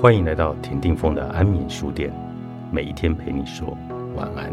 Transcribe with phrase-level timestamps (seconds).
[0.00, 2.10] 欢迎来到田定峰的安眠书店，
[2.72, 3.76] 每一天陪你说
[4.16, 4.50] 晚安。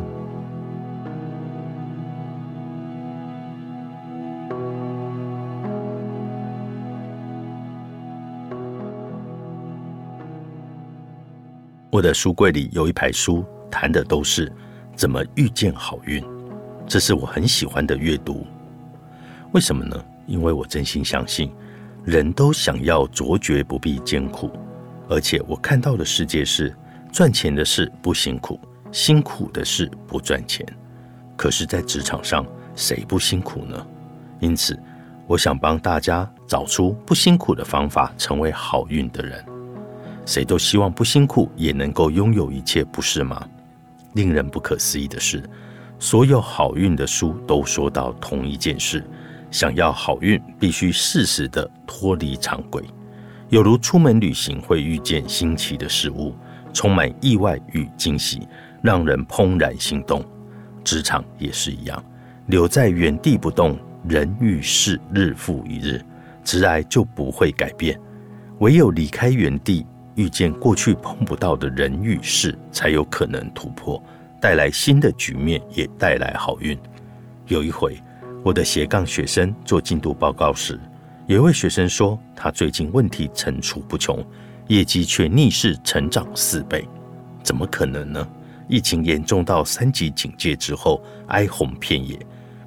[11.90, 14.52] 我的书柜里有一排书，谈的都是
[14.98, 16.22] 怎么遇见好运，
[16.86, 18.46] 这是我很喜欢的阅读。
[19.54, 19.96] 为什么呢？
[20.26, 21.50] 因为我真心相信，
[22.04, 24.52] 人都想要卓绝不必艰苦。
[25.10, 26.76] 而且我看到的世界是，
[27.12, 28.60] 赚钱的事不辛苦，
[28.92, 30.66] 辛苦的事不赚钱。
[31.36, 33.88] 可是，在职场上，谁不辛苦呢？
[34.40, 34.78] 因此，
[35.26, 39.44] 我想帮大家找出不辛苦的方法，成为好运的人。
[40.26, 43.48] 谁都希望不辛苦也能够拥有一切，不是吗？
[44.14, 45.42] 令人不可思议的是，
[46.00, 49.04] 所有好运的书都说到同一件事：
[49.52, 52.84] 想要好运，必须适时的脱离常规。
[53.50, 56.36] 有如出门旅行会遇见新奇的事物，
[56.74, 58.46] 充满意外与惊喜，
[58.82, 60.24] 让人怦然心动。
[60.84, 62.04] 职场也是一样，
[62.48, 66.04] 留在原地不动，人与事日复一日，
[66.44, 67.98] 直癌就不会改变。
[68.60, 74.02] 唯有离开原地，遇见过去碰不到的人与事，才有可能突破，
[74.42, 76.78] 带来新的局面，也带来好运。
[77.48, 77.98] 有一回，
[78.44, 80.78] 我的斜杠学生做进度报告时。
[81.28, 84.26] 有一位学生说，他最近问题层出不穷，
[84.68, 86.88] 业绩却逆势成长四倍，
[87.44, 88.26] 怎么可能呢？
[88.70, 92.18] 疫情严重到三级警戒之后，哀鸿遍野，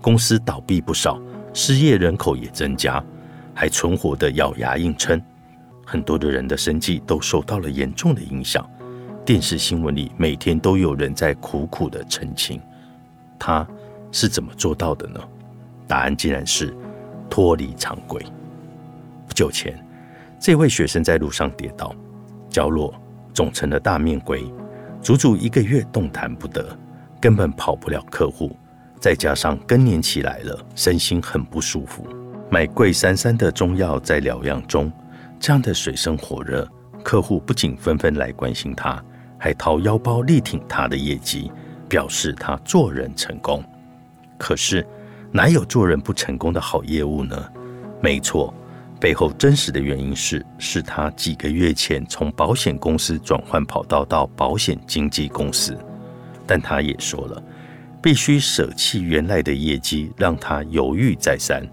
[0.02, 1.18] 公司倒闭不少，
[1.54, 3.02] 失业人口也增加，
[3.54, 5.18] 还存活的咬牙硬撑，
[5.86, 8.68] 很多的人的生计都受到了严重的影响。
[9.24, 12.60] 电视新闻里每天都有人在苦苦的澄清，
[13.38, 13.66] 他
[14.12, 15.20] 是怎么做到的呢？
[15.88, 16.76] 答案竟然是
[17.30, 18.22] 脱离常规。
[19.30, 19.72] 不久前，
[20.40, 21.94] 这位学生在路上跌倒，
[22.48, 22.92] 脚落
[23.32, 24.44] 肿成了大面龟，
[25.00, 26.76] 足足一个月动弹不得，
[27.20, 28.56] 根本跑不了客户。
[28.98, 32.04] 再加上更年期来了，身心很不舒服，
[32.50, 34.90] 买贵三三的中药在疗养中。
[35.38, 36.68] 这样的水深火热，
[37.04, 39.00] 客户不仅纷纷来关心他，
[39.38, 41.52] 还掏腰包力挺他的业绩，
[41.88, 43.62] 表示他做人成功。
[44.36, 44.84] 可是，
[45.30, 47.48] 哪有做人不成功的好业务呢？
[48.02, 48.52] 没错。
[49.00, 55.74] 背后真实的原因是，是他几个月前从保险公司转换跑道到保险经纪公司，
[56.46, 57.42] 但他也说了，
[58.02, 61.66] 必须舍弃原来的业绩，让他犹豫再三。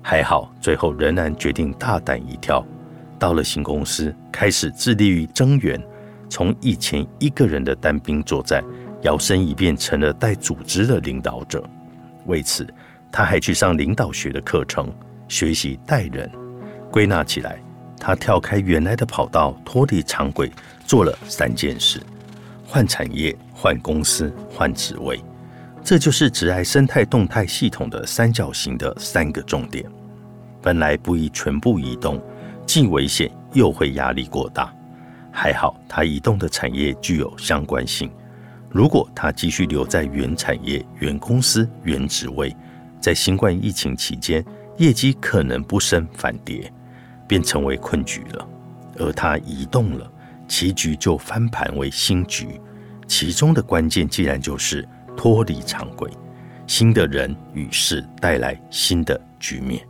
[0.00, 2.64] 还好，最后仍然决定大胆一跳，
[3.18, 5.82] 到了新公司，开始致力于增援，
[6.30, 8.62] 从以前一个人的单兵作战，
[9.02, 11.62] 摇身一变成了带组织的领导者。
[12.26, 12.64] 为此，
[13.10, 14.90] 他还去上领导学的课程，
[15.26, 16.30] 学习带人。
[16.98, 17.62] 归纳起来，
[17.96, 20.50] 他跳开原来的跑道，脱离常轨，
[20.84, 22.02] 做了三件事：
[22.66, 25.22] 换产业、换公司、换职位。
[25.84, 29.84] 这就是直癌生态动态系统的三角形的三个重点。
[30.60, 32.20] 本来不宜全部移动，
[32.66, 34.74] 既危险又会压力过大。
[35.30, 38.10] 还好他移动的产业具有相关性。
[38.68, 42.52] 如果他继续留在原产业、原公司、原职位，
[43.00, 44.44] 在新冠疫情期间，
[44.78, 46.68] 业绩可能不升反跌。
[47.28, 48.48] 便成为困局了，
[48.96, 50.10] 而他移动了，
[50.48, 52.60] 棋局就翻盘为新局。
[53.06, 56.10] 其中的关键，既然就是脱离常规，
[56.66, 59.86] 新的人与事带来新的局面。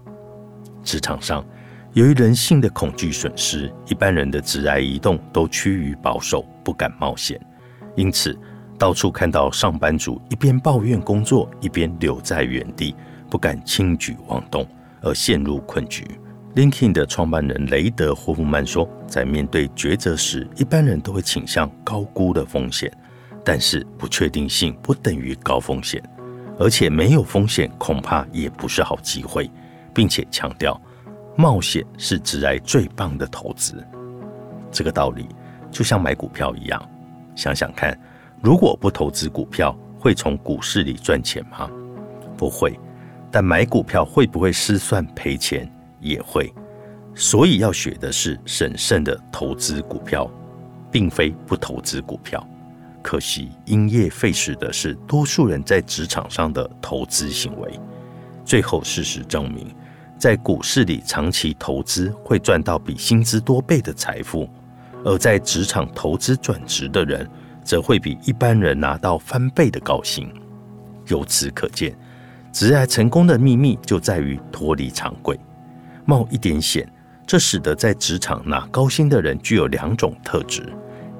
[0.83, 1.45] 职场上，
[1.93, 7.41] 由于人性的恐惧损失，一般人的直来移动都趋于保守，不敢冒险。
[7.97, 8.39] 因此，
[8.79, 12.95] 到处看到上班族一边抱怨工作，一边留在原地，
[13.29, 14.67] 不敢轻举妄动，
[15.03, 16.07] 而陷入困局。
[16.55, 22.91] Linkin 的创办人雷德霍夫曼说：“在面对抉择时，一般人都会倾向高估的风险，
[23.45, 26.03] 但是不确定性不等于高风险，
[26.59, 29.49] 而且没有风险恐怕也不是好机会，
[29.95, 30.81] 并且强调
[31.37, 33.87] 冒险是直来最棒的投资。
[34.73, 35.29] 这个道理
[35.71, 36.91] 就像买股票一样，
[37.37, 37.97] 想想看，
[38.43, 41.71] 如果不投资股票，会从股市里赚钱吗？
[42.37, 42.77] 不会。
[43.31, 46.53] 但买股票会不会失算赔钱？”也会，
[47.15, 50.31] 所以要学的是审慎的投资股票，
[50.91, 52.47] 并非不投资股票。
[53.03, 57.81] 可惜因业废时的是多数人在职场上的投资行为。
[58.45, 59.75] 最后事实证明，
[60.19, 64.49] 在股市里长期投资会赚到比薪资多倍的财富，
[65.05, 67.27] 而在职场投资转职的人，
[67.63, 70.29] 则会比一般人拿到翻倍的高薪。
[71.07, 71.97] 由此可见，
[72.53, 75.39] 职业成功的秘密就在于脱离常规。
[76.09, 76.91] 冒一点险，
[77.27, 80.73] 这使得在职场拿高薪的人具有两种特质：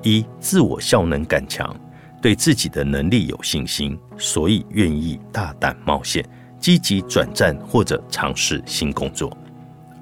[0.03, 1.77] 一、自我效能感强，
[2.23, 6.27] 对自己的能力有信心，所以愿意大胆冒险，
[6.59, 9.29] 积极转战或者尝试新工作；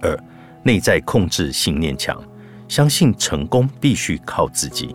[0.03, 0.17] 二、
[0.63, 2.23] 内在控制信念强，
[2.69, 4.95] 相信成功必须靠自己，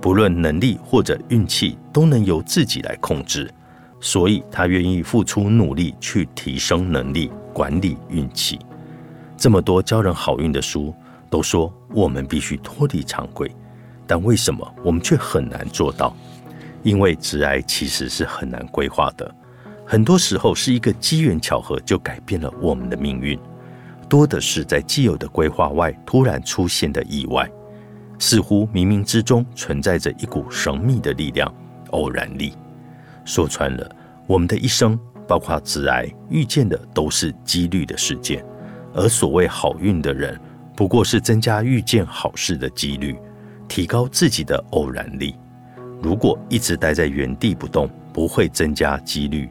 [0.00, 3.52] 不论能力或者运气都能由自己来控制，
[4.00, 8.60] 所以他愿意付出努力去提升能力，管理运气。
[9.36, 10.94] 这么多教人好运的书
[11.28, 13.50] 都说我们必须脱离常规，
[14.06, 16.14] 但为什么我们却很难做到？
[16.82, 19.34] 因为直癌其实是很难规划的，
[19.86, 23.38] 很多时候是一个机缘巧合就改变了我们的命运，
[24.08, 27.48] 多的是在既有的规划外突然出现的意外，
[28.18, 31.52] 似乎冥冥之中存在着一股神秘的力量——
[31.90, 32.52] 偶然力。
[33.24, 33.96] 说穿了，
[34.26, 34.98] 我们的一生，
[35.28, 38.44] 包括直癌遇见的，都是几率的事件。
[38.94, 40.38] 而所谓好运的人，
[40.76, 43.16] 不过是增加遇见好事的几率，
[43.68, 45.34] 提高自己的偶然力。
[46.02, 49.48] 如果一直待在原地不动，不会增加几率，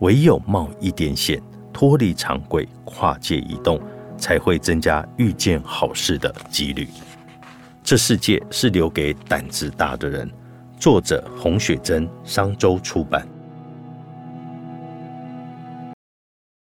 [0.00, 1.40] 唯有冒一点险，
[1.72, 3.80] 脱离常规，跨界移动，
[4.18, 6.88] 才会增加遇见好事的几率。
[7.84, 10.30] 这世界是留给胆子大的人。
[10.78, 13.26] 作者：洪雪珍，商周出版。